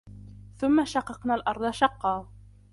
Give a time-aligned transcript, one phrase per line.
[0.57, 2.27] ثم شققنا الأرض شقا